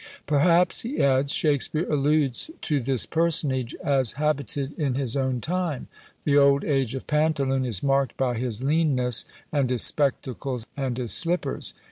Perhaps, 0.25 0.81
he 0.81 0.97
adds, 0.99 1.31
Shakspeare 1.31 1.85
alludes 1.87 2.49
to 2.61 2.79
this 2.79 3.05
personage, 3.05 3.75
as 3.83 4.13
habited 4.13 4.73
in 4.73 4.95
his 4.95 5.15
own 5.15 5.41
time. 5.41 5.89
The 6.25 6.39
old 6.39 6.63
age 6.63 6.95
of 6.95 7.05
Pantaloon 7.05 7.65
is 7.65 7.83
marked 7.83 8.17
by 8.17 8.33
his 8.39 8.63
leanness, 8.63 9.25
and 9.51 9.69
his 9.69 9.83
spectacles 9.83 10.65
and 10.75 10.97
his 10.97 11.11
slippers. 11.13 11.75